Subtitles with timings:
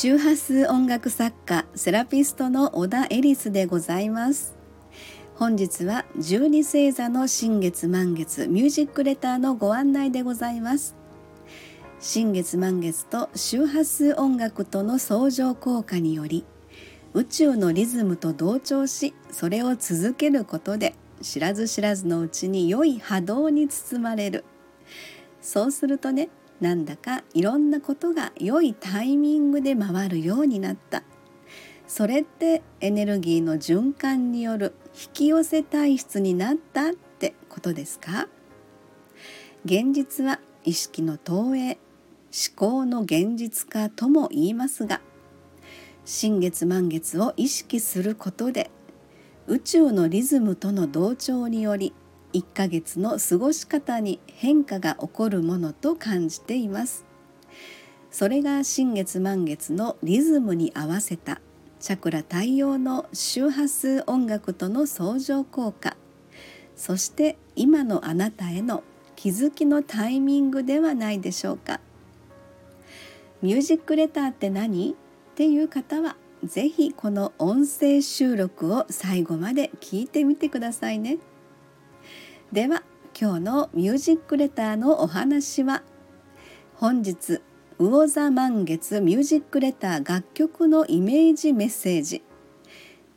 [0.00, 4.56] 周波数音楽作家セラピストの小田エリスでございます。
[5.34, 10.94] 本日は12星座の新月満月ミュージックレターのご案内でございます。
[11.98, 16.44] 新月満月と周波数音楽との相乗効果により
[17.12, 24.44] 宇宙のリズムと同調しそれを続けることで知らず知らずのうちに良い波動に包まれる。
[25.40, 26.28] そうするとね
[26.60, 31.02] なんだかいろんなことが良いタイミングで回るようになった。
[31.86, 38.28] それってエネルギーの循環による引き寄せ体質になったってことですか？
[39.64, 41.78] 現実は意識の投影思
[42.54, 45.00] 考の現実化とも言いますが
[46.04, 48.70] 新月満月を意識することで
[49.46, 51.94] 宇宙のリズムとの同調により
[52.32, 57.04] 1ヶ月の過ごし方に変化が起こるものと感じています。
[58.10, 61.40] それが新月満月のリズムに合わせた
[61.80, 65.96] チャクラ対応の周波数音楽との相乗効果。
[66.74, 68.82] そして今のあなたへの
[69.16, 71.80] 気づきのタイミングではないでしょうか。
[73.42, 74.92] ミュージックレターって何？
[74.92, 74.94] っ
[75.34, 81.18] ていう方は是非この音声収録を最後まで聞いてみてくださいね。
[82.52, 82.82] では
[83.20, 85.82] 今日のミュージックレターのお話は
[86.76, 87.42] 本日
[87.78, 92.22] 魚座満月ミュージックレター楽曲のイメージメッセージ。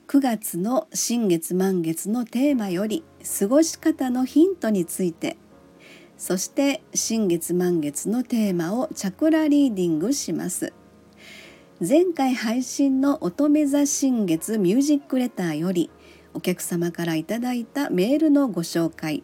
[0.09, 3.05] 9月の新月満月のテーマより
[3.39, 5.37] 過ごし方のヒントについて。
[6.17, 10.73] そして新月満月のテーマをチャクラリーディングします。
[11.79, 15.89] 前回配信の乙女座新月ミュージックレターより
[16.33, 19.23] お客様からいただいたメールのご紹介。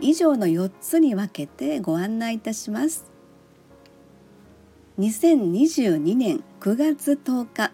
[0.00, 3.04] 以上の4つに分けてご案内いたします。
[4.98, 7.72] 2022年9月10日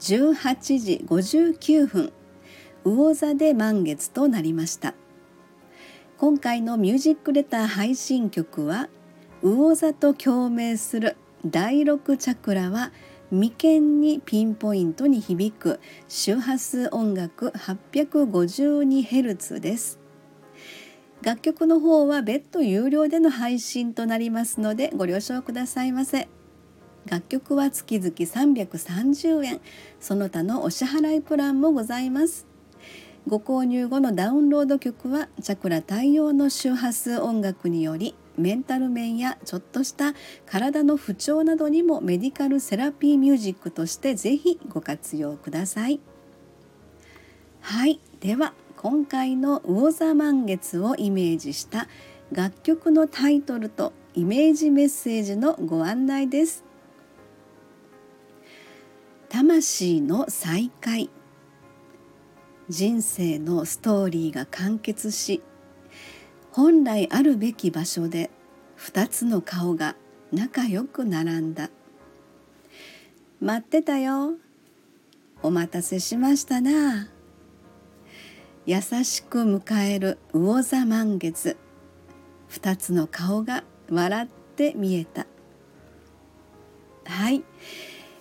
[0.00, 2.12] 18時59分
[2.84, 4.94] 魚座で満月となりました。
[6.18, 8.88] 今回のミュージックレター配信曲は
[9.42, 12.92] 魚座と共鳴する第6チャクラは
[13.32, 19.98] 「眉間にピンポイントに響く周波数音楽 852Hz です。
[21.22, 26.28] 楽曲の方は別途有料での配信となりますのでご了承くださいませ。
[27.06, 29.60] 楽曲は月々330円。
[29.98, 32.46] その他のお支払いプランもございます。
[33.26, 40.14] ご購入後のダウンロード曲はチャクラ対応の周波数音楽によりメンタル面やちょっとした
[40.46, 46.00] 体の不調などにもメディカルセラピーミュージックとしてぜひご活用ください。
[47.60, 51.86] はいでは今回の魚座満月をイメージした
[52.32, 56.64] 楽曲のタイトルとイメージメッセージのご案内です。
[59.28, 61.08] 魂の再会
[62.68, 65.42] 人生のストーリーが完結し
[66.52, 68.30] 本来あるべき場所で
[68.78, 69.96] 2つの顔が
[70.32, 71.70] 仲良く並んだ。
[73.40, 74.34] 待ってたよ。
[75.42, 77.08] お待たせしましたな。
[78.66, 81.56] 優しく迎える魚座満月。
[82.50, 85.26] 2つの顔が笑って見えた。
[87.06, 87.42] はい、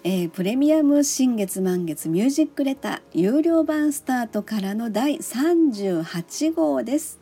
[0.04, 7.21] えー、プレミアム新月満月ミュージックレター有料版スタートからの第38号です。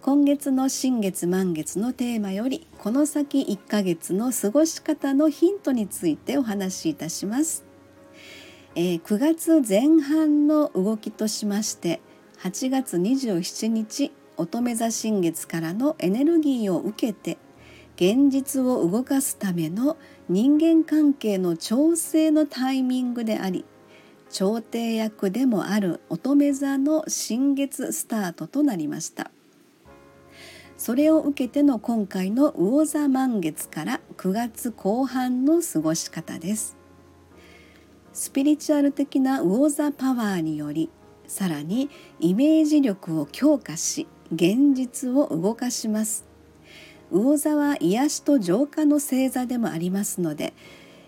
[0.00, 7.64] 今月の新月満月のテーマよりこの先1ヶ月の過ごし方のヒントについてお話しいたします、
[8.76, 12.00] えー、9月前半の動きとしまして
[12.42, 17.36] 8月27日乙女座新月からのエネルギーを受けて
[17.96, 19.96] 現実を動かすための
[20.28, 23.64] 人間関係の調整のタイミングであり
[24.30, 29.32] 調停役でもある乙女座の新月スタートとなりました。
[30.78, 36.76] それを受けての今回の魚座満月から9月後半の過ごし方です。
[38.12, 40.88] スピリチュアル的な魚座パワーにより
[41.26, 46.24] さらにイメージ力を強化し現実を動かします。
[47.10, 50.54] 魚座は癒しと浄化の星座でもありますので、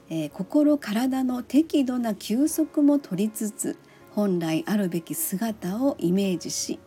[0.08, 3.78] えー、心体の適度な休息も取りつつ
[4.10, 6.80] 本来あるべき姿をイメージし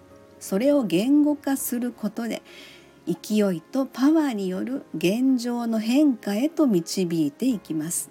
[0.44, 2.42] それを言語化することで
[3.08, 8.10] 勢いとパワーによる現状の変化へと導いていきます。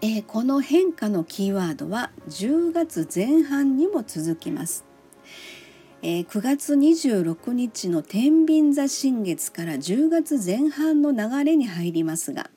[0.00, 4.84] えー、この変化のキーワードは10月前半にも続きます。
[6.04, 12.50] えー、9月26日の天秤座新月から10月前半の流れに入りますが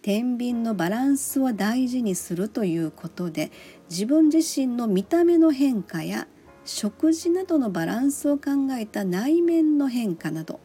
[0.00, 3.52] 天秤のバランスを大事にするということで
[3.90, 6.26] 自分自身の見た目の変化や
[6.64, 10.58] 食事などのバランスを考えた内面の変化など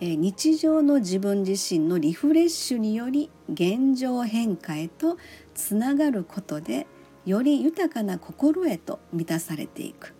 [0.00, 5.16] 日常の自分自身のリフレッシュにより現状変化へと
[5.54, 6.86] つながることで
[7.24, 10.14] より豊かな心へと満たされていく、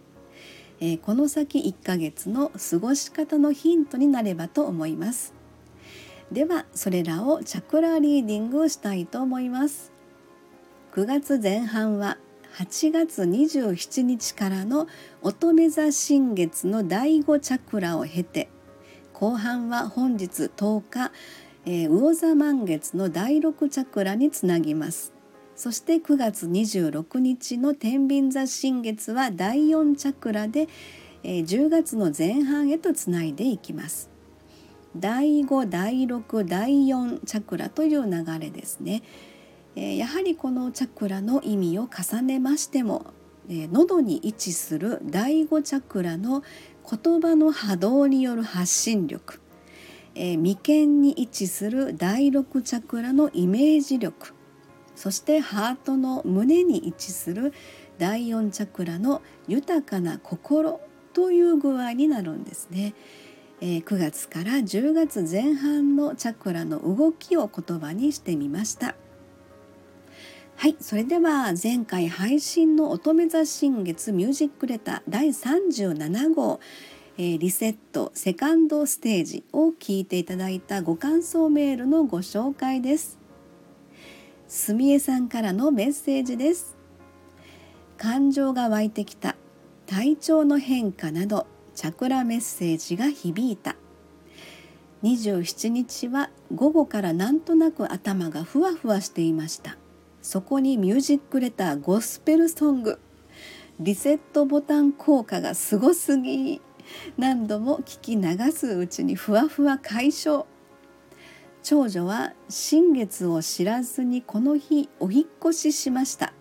[1.02, 5.34] この先1ヶ月の過ごし方のヒントになればと思います。
[6.30, 9.92] ではそれらをチャクラリーディングをしたいと思います。
[10.94, 12.18] 9月前半は
[12.56, 14.86] 8月27日からの
[15.22, 18.48] 乙女座新月の第5チャクラを経て
[19.22, 21.12] 後半は本日10日、
[21.64, 25.12] えー、魚座満月の第6チャクラにつなぎます。
[25.54, 30.66] そして9月26日の天秤座新月は第4チャクラで、
[31.22, 34.10] えー、10月の前半へとつないでいきます。
[34.96, 39.04] 第5第6第4チャクラという流れですね。
[39.76, 43.06] えやはりこのチャクラの意味を重ねましても、
[43.48, 46.42] え喉に位置する第5チャクラの
[46.88, 49.40] 言葉の波動による発信力、
[50.14, 54.34] え眉間に位置する第6チャクラのイメージ力
[54.94, 57.52] そしてハートの胸に位置する
[57.98, 60.80] 第4チャクラの豊かな心
[61.12, 62.94] という具合になるんですね。
[63.60, 68.96] え9月から10月前半のチャクラの動きを言葉にしてみました。
[70.62, 76.60] はいそれでは前回配信の乙女座新月ミュージックレター第37号、
[77.18, 83.18] えー、リセットセカンドステージを聞いていただいたご感想メールのご紹介です。
[84.46, 86.76] すみえさんからのメッセージです。
[87.98, 89.34] 感情が湧いてきた
[89.86, 93.74] 体調の変化などチャクラメッセージが響いた。
[95.02, 99.76] 27日は午後からなんとなく頭がふわふわしていました。
[100.22, 102.98] そこにミュージックレターゴスペルソング。
[103.80, 106.62] リセットボタン効果がすごすぎ。
[107.18, 110.46] 何度も聞き流すうちにふわふわ解消。
[111.62, 116.32] 長女は新月を知らずにこの日お引越ししました、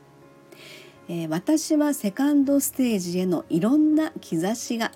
[1.07, 4.91] えー、私はセカンドステージへのいろんな兆しが。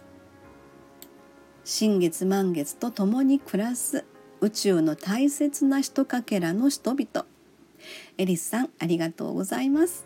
[1.64, 4.06] 新月満月と共に暮らす
[4.42, 7.26] 宇宙の大切な人かけらの人々。
[8.18, 10.06] エリスさんありがとうございます。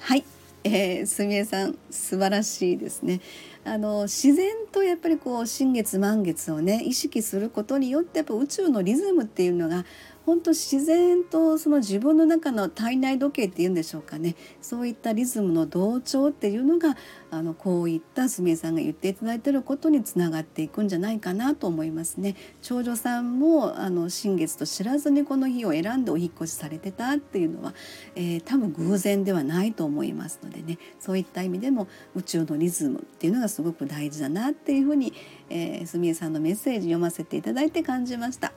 [0.00, 0.24] はい、
[0.64, 3.20] えー、すみえさん素晴らしいですね。
[3.64, 9.84] あの自然とやっぱりこう新月満月をね意識することによってやっぱ宇宙のリズムっていうのが
[10.26, 16.96] 本当自然とその自分の中の体内時計っていうんでしょうかねそういったリズムの同調っていうのが
[17.30, 22.36] あのこういったすみさんが言っていただいてることにつながっていくんじゃないかなと思いますね。
[22.62, 27.74] 長女さんもあの新月と知らずにこの日を選んでお引越しされてたっていうのは、
[28.14, 35.12] えー、多分偶然ではないと思いますのでねそういった意味でも宇宙のリズムっていうのがすごく大事だなっていうふうに、
[35.48, 38.52] えー、すみれさんのメッセージ読ませていただいて感じました。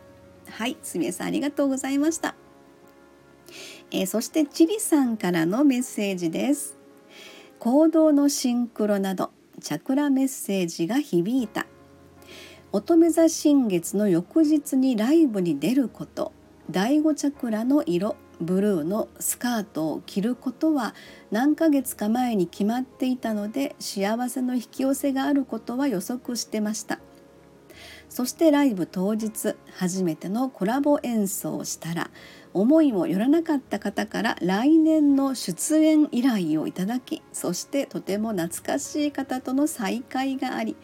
[0.50, 2.34] はいすみれさんありがとうございました、
[3.92, 6.78] えー、そしてチリさんからのメッセージです。
[7.60, 11.68] 行動のシンクロなどチャクラメッセージが響いた。
[12.72, 16.34] 乙女座新月の翌日にライブに出ること。
[16.70, 18.16] 第5チャクラの色。
[18.42, 20.94] ブルーのスカートを着ることは
[21.32, 27.00] 何ヶ月か前に決まっていたので幸せの引き寄せがあることは予測してました。
[28.10, 32.10] そしてライブ当日初めてのコラボ演奏をしたら
[32.54, 40.76] 思いもよらなかった方から来年の出演依頼をいただきそしてとても懐かしい方との再会があり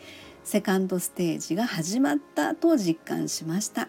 [0.43, 3.87] セカンドステージが始まったと実感しました。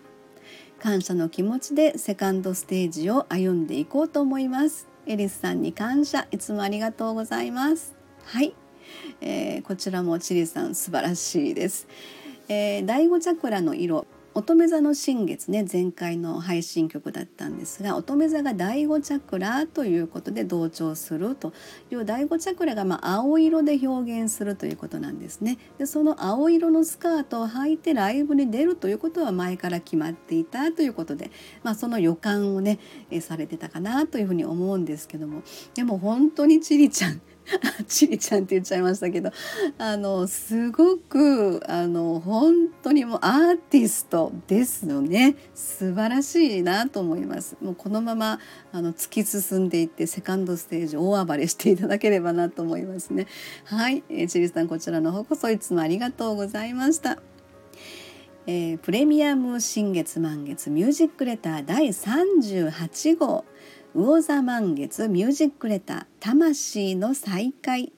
[0.84, 4.86] 感謝の気持ちでセカンドステージを歩んでいこうと思います。
[5.06, 7.94] エリスさんに感謝いつもありがとうございます。
[8.26, 8.54] はい、
[9.22, 11.88] えー、こちらもチリさん素晴らしいです。
[12.48, 14.06] えー、第5チャクラの色。
[14.36, 21.52] 乙女座の新月ね前回の配信曲だったんですが乙女座が第5チャクラということで同調すると
[21.92, 25.58] いう第5チャクラがま青色で表現するということなんですね。
[25.78, 31.30] でその青色のスカートを履いてライブに出るということは前から決まっていたということで、
[31.62, 32.80] まあ、その予感をね
[33.20, 35.42] されてたかなというふうに思うんですけども。
[35.74, 37.20] でも本当にチリちゃん
[37.86, 39.30] ちりちゃんって言っちゃいましたけど
[39.78, 45.36] あのすごくあの本当にもうアーティストですのね。
[45.54, 47.56] 素晴らしいなと思います。
[47.60, 48.38] もうこのまま
[48.72, 53.26] あの突き進んでいってセカンドステージ大暴れしていただければなと思いますね。
[53.64, 57.20] はい、えー、ちりさんこちらの方こそいつもありがとうございました。
[58.46, 63.44] えー、プレミアム新月満月ミュージックレター第38号。
[63.94, 67.92] 魚座満月ミュージックレター魂の再会。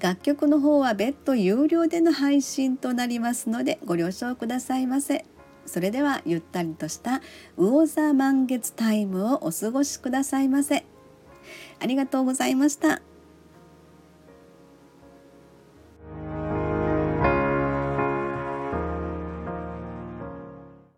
[0.00, 5.26] 楽曲の方は別途有料での配信となりますのでご了承くださいませ。
[5.66, 7.20] それではゆったりとした
[7.58, 10.86] 魚座満月タイムをお過ごしくださいませ。
[11.80, 13.02] ありがとうございました。